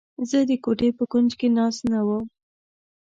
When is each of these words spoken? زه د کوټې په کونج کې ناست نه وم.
زه 0.29 0.39
د 0.49 0.51
کوټې 0.63 0.89
په 0.97 1.03
کونج 1.11 1.31
کې 1.39 1.47
ناست 1.57 1.81
نه 1.91 1.99
وم. 2.07 2.25